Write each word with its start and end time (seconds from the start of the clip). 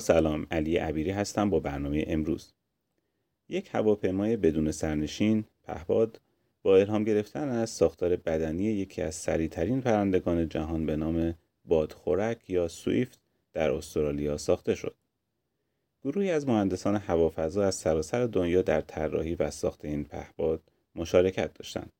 سلام 0.00 0.46
علی 0.50 0.76
عبیری 0.76 1.10
هستم 1.10 1.50
با 1.50 1.60
برنامه 1.60 2.04
امروز 2.06 2.52
یک 3.48 3.68
هواپیمای 3.72 4.36
بدون 4.36 4.70
سرنشین 4.70 5.44
پهباد 5.62 6.20
با 6.62 6.76
الهام 6.76 7.04
گرفتن 7.04 7.48
از 7.48 7.70
ساختار 7.70 8.16
بدنی 8.16 8.64
یکی 8.64 9.02
از 9.02 9.14
سریعترین 9.14 9.80
پرندگان 9.80 10.48
جهان 10.48 10.86
به 10.86 10.96
نام 10.96 11.34
بادخورک 11.64 12.50
یا 12.50 12.68
سویفت 12.68 13.20
در 13.52 13.70
استرالیا 13.70 14.36
ساخته 14.36 14.74
شد. 14.74 14.96
گروهی 16.04 16.30
از 16.30 16.48
مهندسان 16.48 16.96
هوافضا 16.96 17.64
از 17.64 17.74
سراسر 17.74 18.26
دنیا 18.26 18.62
در 18.62 18.80
طراحی 18.80 19.34
و 19.34 19.50
ساخت 19.50 19.84
این 19.84 20.04
پهباد 20.04 20.62
مشارکت 20.94 21.54
داشتند. 21.54 21.92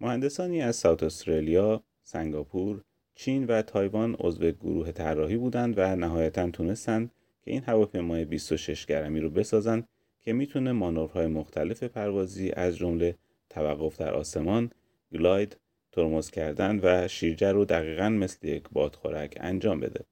مهندسانی 0.00 0.62
از 0.62 0.76
ساوت 0.76 1.02
استرالیا، 1.02 1.82
سنگاپور، 2.02 2.84
چین 3.20 3.46
و 3.46 3.62
تایوان 3.62 4.16
عضو 4.18 4.50
گروه 4.50 4.92
طراحی 4.92 5.36
بودند 5.36 5.78
و 5.78 5.96
نهایتا 5.96 6.50
تونستند 6.50 7.10
که 7.42 7.50
این 7.50 7.62
هواپیمای 7.62 8.24
26 8.24 8.86
گرمی 8.86 9.20
رو 9.20 9.30
بسازند 9.30 9.88
که 10.20 10.32
می‌تونه 10.32 10.72
مانورهای 10.72 11.26
مختلف 11.26 11.82
پروازی 11.82 12.50
از 12.50 12.76
جمله 12.76 13.14
توقف 13.50 13.96
در 13.96 14.14
آسمان، 14.14 14.70
glide، 15.12 15.56
ترمز 15.92 16.30
کردن 16.30 16.80
و 16.82 17.08
شیرجه 17.08 17.52
رو 17.52 17.64
دقیقا 17.64 18.08
مثل 18.08 18.46
یک 18.46 18.64
بادخورک 18.72 19.38
انجام 19.40 19.80
بده. 19.80 20.04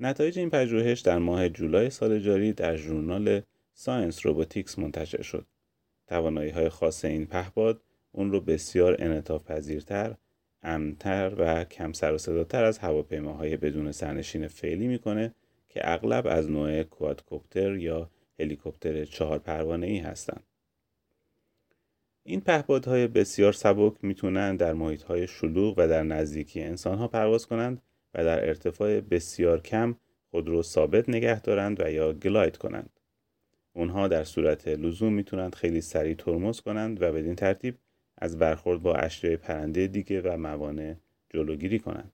نتایج 0.00 0.38
این 0.38 0.50
پژوهش 0.50 1.00
در 1.00 1.18
ماه 1.18 1.48
جولای 1.48 1.90
سال 1.90 2.18
جاری 2.18 2.52
در 2.52 2.76
ژورنال 2.76 3.42
Science 3.74 4.26
Robotics 4.26 4.78
منتشر 4.78 5.22
شد. 5.22 5.46
توانایی 6.06 6.50
های 6.50 6.68
خاص 6.68 7.04
این 7.04 7.26
پهباد 7.26 7.82
اون 8.12 8.30
رو 8.32 8.40
بسیار 8.40 8.96
انعطاف 8.98 9.50
پذیرتر، 9.50 10.16
امنتر 10.66 11.34
و 11.38 11.64
کم 11.64 11.92
سر 11.92 12.12
و 12.12 12.18
صداتر 12.18 12.64
از 12.64 12.78
هواپیماهای 12.78 13.56
بدون 13.56 13.92
سرنشین 13.92 14.48
فعلی 14.48 14.88
می‌کنه 14.88 15.34
که 15.68 15.80
اغلب 15.84 16.26
از 16.26 16.50
نوع 16.50 16.82
کوادکوپتر 16.82 17.76
یا 17.76 18.10
هلیکوپتر 18.40 19.04
چهار 19.04 19.38
پروانه 19.38 19.86
ای 19.86 19.98
هستند. 19.98 20.44
این 22.22 22.40
پهپادهای 22.40 23.06
بسیار 23.06 23.52
سبک 23.52 23.92
می‌تونن 24.02 24.56
در 24.56 24.72
محیط 24.72 25.02
های 25.02 25.26
شلوغ 25.26 25.74
و 25.78 25.88
در 25.88 26.02
نزدیکی 26.02 26.62
انسان 26.62 26.98
ها 26.98 27.08
پرواز 27.08 27.46
کنند 27.46 27.82
و 28.14 28.24
در 28.24 28.48
ارتفاع 28.48 29.00
بسیار 29.00 29.60
کم 29.60 29.96
خود 30.30 30.48
رو 30.48 30.62
ثابت 30.62 31.08
نگه 31.08 31.40
دارند 31.40 31.80
و 31.80 31.90
یا 31.90 32.12
گلاید 32.12 32.56
کنند. 32.56 33.00
اونها 33.72 34.08
در 34.08 34.24
صورت 34.24 34.68
لزوم 34.68 35.12
می‌تونند 35.12 35.54
خیلی 35.54 35.80
سریع 35.80 36.14
ترمز 36.14 36.60
کنند 36.60 37.02
و 37.02 37.12
بدین 37.12 37.34
ترتیب 37.34 37.78
از 38.18 38.38
برخورد 38.38 38.82
با 38.82 38.94
اشیاء 38.94 39.36
پرنده 39.36 39.86
دیگه 39.86 40.20
و 40.20 40.36
موانع 40.36 40.94
جلوگیری 41.30 41.78
کنند. 41.78 42.12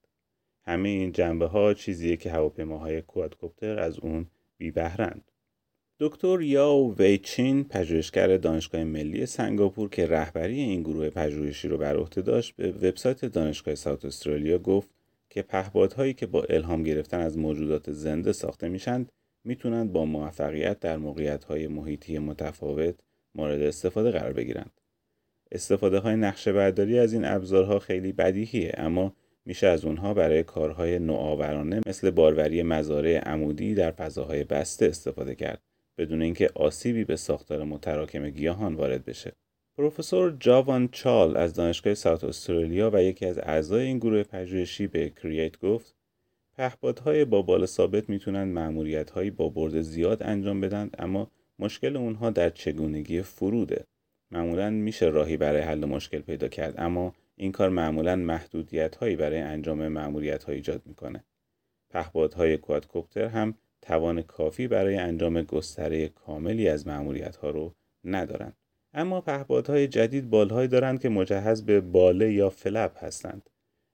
همه 0.65 0.89
این 0.89 1.13
جنبه 1.13 1.47
ها 1.47 1.75
چیزیه 1.75 2.17
که 2.17 2.31
هواپیماهای 2.31 3.03
کوادکوپتر 3.03 3.79
از 3.79 3.99
اون 3.99 4.27
بی 4.59 4.71
بهرند. 4.71 5.33
دکتر 6.01 6.41
یاو 6.41 6.97
ویچین 6.97 7.65
پژوهشگر 7.65 8.37
دانشگاه 8.37 8.85
ملی 8.85 9.27
سنگاپور 9.27 9.89
که 9.89 10.07
رهبری 10.07 10.61
این 10.61 10.83
گروه 10.83 11.11
پژوهشی 11.11 11.69
رو 11.69 11.79
بر 11.79 11.97
عهده 11.97 12.23
داشت 12.23 12.57
به 12.57 12.71
وبسایت 12.71 13.25
دانشگاه 13.25 13.75
ساوت 13.75 14.05
استرالیا 14.05 14.59
گفت 14.59 14.91
که 15.31 15.43
پهپادهایی 15.43 16.15
که 16.15 16.27
با 16.27 16.43
الهام 16.43 16.83
گرفتن 16.83 17.21
از 17.21 17.39
موجودات 17.39 17.93
زنده 17.93 18.33
ساخته 18.33 18.69
میشند 18.69 19.13
می‌تونند 19.45 19.93
با 19.93 20.05
موفقیت 20.05 20.81
در 20.81 20.97
موقعیت 20.97 21.51
محیطی 21.51 22.19
متفاوت 22.19 22.95
مورد 23.35 23.63
استفاده 23.63 24.11
قرار 24.11 24.33
بگیرند. 24.33 24.82
استفاده 25.55 25.99
های 25.99 26.17
نقشه 26.17 26.53
برداری 26.53 26.99
از 26.99 27.13
این 27.13 27.25
ابزارها 27.25 27.79
خیلی 27.79 28.13
بدیهیه 28.13 28.73
اما 28.77 29.15
میشه 29.47 29.67
از 29.67 29.85
اونها 29.85 30.15
برای 30.15 30.43
کارهای 30.43 30.99
نوآورانه 30.99 31.81
مثل 31.87 32.11
باروری 32.11 32.63
مزارع 32.63 33.19
عمودی 33.19 33.75
در 33.75 33.91
فضاهای 33.91 34.45
بسته 34.45 34.87
استفاده 34.87 35.35
کرد 35.35 35.63
بدون 35.99 36.23
اینکه 36.23 36.51
آسیبی 36.55 37.05
به 37.05 37.17
ساختار 37.17 37.65
متراکم 37.65 38.31
گیاهان 38.31 38.75
وارد 38.75 39.05
بشه. 39.05 39.33
پروفسور 39.77 40.37
جاوان 40.41 40.89
چال 40.93 41.37
از 41.37 41.55
دانشگاه 41.55 41.95
ساوت 41.95 42.25
استرالیا 42.25 42.91
و 42.95 43.03
یکی 43.03 43.27
از 43.27 43.39
اعضای 43.39 43.87
این 43.87 43.99
گروه 43.99 44.23
پژوهشی 44.23 44.87
به 44.87 45.11
کرییت 45.11 45.59
گفت 45.59 45.95
پهپادهای 46.57 47.25
با 47.25 47.43
بال 47.43 47.67
ثابت 47.67 48.09
می‌تونن 48.09 48.45
معمولیتهایی 48.45 49.31
با 49.31 49.49
برد 49.49 49.81
زیاد 49.81 50.23
انجام 50.23 50.61
بدن 50.61 50.91
اما 50.99 51.31
مشکل 51.59 51.97
اونها 51.97 52.31
در 52.31 52.51
چگونگی 52.51 53.23
فروده 53.23 53.85
معمولا 54.33 54.71
میشه 54.71 55.07
راهی 55.07 55.37
برای 55.37 55.61
حل 55.61 55.85
مشکل 55.85 56.19
پیدا 56.19 56.49
کرد 56.49 56.75
اما 56.79 57.15
این 57.37 57.53
کار 57.53 57.69
معمولا 57.69 58.17
محدودیت 58.17 58.97
هایی 58.97 59.17
برای 59.17 59.39
انجام 59.39 59.89
معمولیت 59.89 60.45
های 60.45 60.57
ایجاد 60.57 60.83
می‌کنه. 60.87 61.25
پهپادهای 61.91 62.57
کوادکوپتر 62.57 63.27
هم 63.27 63.55
توان 63.83 64.23
کافی 64.23 64.69
برای 64.69 64.97
انجام 64.97 65.43
گستره 65.43 66.09
کاملی 66.09 66.69
از 66.69 66.87
معمولیت 66.87 67.37
ها 67.37 67.51
رو 67.51 67.75
ندارند. 68.05 68.57
اما 68.95 69.21
پهپادهای 69.21 69.89
جدید 69.89 70.31
بالهایی 70.31 70.69
دارند 70.69 71.01
که 71.01 71.09
مجهز 71.09 71.65
به 71.65 71.81
باله 71.81 72.33
یا 72.33 72.51
فلپ 72.51 73.05
هستند. 73.05 73.51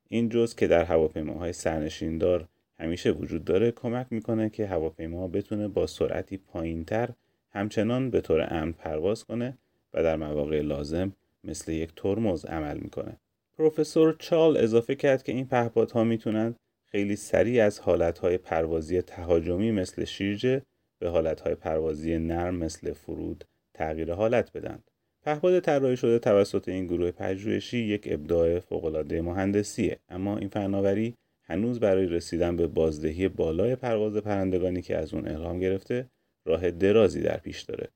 این 0.09 0.29
جز 0.29 0.55
که 0.55 0.67
در 0.67 0.85
هواپیماهای 0.85 1.53
سرنشیندار 1.53 2.49
همیشه 2.81 3.11
وجود 3.11 3.45
داره 3.45 3.71
کمک 3.71 4.07
می‌کنه 4.11 4.51
که 4.51 4.67
هواپیما 4.67 5.29
بتونه 5.29 5.69
با 5.69 5.87
سرعتی 5.87 6.37
پایینتر 6.37 7.11
همچنان 7.51 8.11
به 8.11 8.21
طور 8.21 8.47
امن 8.51 8.73
پرواز 8.73 9.25
کنه 9.25 9.59
در 10.03 10.17
مواقع 10.17 10.61
لازم 10.61 11.13
مثل 11.45 11.73
یک 11.73 11.93
ترمز 11.97 12.45
عمل 12.45 12.79
می‌کنه. 12.79 13.21
پروفسور 13.59 14.17
چال 14.19 14.57
اضافه 14.57 14.95
کرد 14.95 15.23
که 15.23 15.33
این 15.33 15.47
پهپادها 15.47 16.05
می‌تونند 16.05 16.57
خیلی 16.91 17.17
سریع 17.17 17.65
از 17.65 17.81
حالتهای 17.81 18.39
پروازی 18.39 19.03
تهاجمی 19.03 19.73
مثل 19.73 20.05
شیرجه 20.05 20.63
به 20.99 21.09
حالتهای 21.09 21.55
پروازی 21.55 22.19
نرم 22.19 22.55
مثل 22.55 22.93
فرود 22.93 23.45
تغییر 23.75 24.15
حالت 24.15 24.53
بدند. 24.53 24.91
پهپاد 25.23 25.61
طراحی 25.61 25.97
شده 25.97 26.19
توسط 26.19 26.69
این 26.69 26.87
گروه 26.87 27.11
پژوهشی 27.11 27.79
یک 27.79 28.09
ابداع 28.11 28.61
فوقالعاده 28.61 29.23
مهندسیه 29.23 29.99
اما 30.09 30.39
این 30.39 30.49
فناوری 30.49 31.15
هنوز 31.45 31.81
برای 31.81 32.07
رسیدن 32.07 32.57
به 32.57 32.67
بازدهی 32.67 33.29
بالای 33.29 33.77
پرواز 33.77 34.17
پرندگانی 34.17 34.83
که 34.83 34.97
از 34.97 35.15
اون 35.15 35.29
الهام 35.29 35.59
گرفته 35.59 36.11
راه 36.47 36.71
درازی 36.71 37.21
در 37.21 37.37
پیش 37.37 37.63
داره 37.63 37.89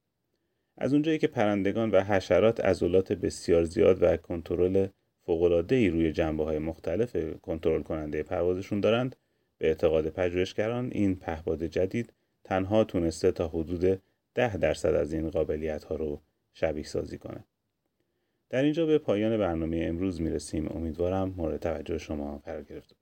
از 0.82 0.92
اونجایی 0.92 1.18
که 1.18 1.26
پرندگان 1.26 1.90
و 1.90 2.00
حشرات 2.00 2.60
عضلات 2.60 3.12
بسیار 3.12 3.64
زیاد 3.64 4.02
و 4.02 4.16
کنترل 4.16 4.86
ای 5.70 5.88
روی 5.88 6.12
جنبه 6.12 6.44
های 6.44 6.58
مختلف 6.58 7.16
کنترل 7.42 7.82
کننده 7.82 8.22
پروازشون 8.22 8.80
دارند 8.80 9.16
به 9.58 9.66
اعتقاد 9.66 10.08
پژوهشگران 10.08 10.90
این 10.92 11.16
پهپاد 11.16 11.64
جدید 11.64 12.12
تنها 12.44 12.84
تونسته 12.84 13.32
تا 13.32 13.48
حدود 13.48 14.02
ده 14.34 14.56
درصد 14.56 14.94
از 14.94 15.12
این 15.12 15.30
قابلیت 15.30 15.84
ها 15.84 15.94
رو 15.94 16.20
شبیه 16.54 16.84
سازی 16.84 17.18
کنه. 17.18 17.44
در 18.50 18.62
اینجا 18.62 18.86
به 18.86 18.98
پایان 18.98 19.38
برنامه 19.38 19.84
امروز 19.88 20.20
می‌رسیم 20.20 20.68
امیدوارم 20.68 21.34
مورد 21.36 21.60
توجه 21.60 21.98
شما 21.98 22.38
قرار 22.38 22.62
گرفته 22.62 22.96